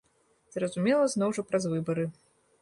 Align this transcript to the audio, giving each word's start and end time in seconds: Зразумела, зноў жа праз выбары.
Зразумела, 0.55 1.05
зноў 1.15 1.35
жа 1.39 1.45
праз 1.51 1.69
выбары. 1.75 2.09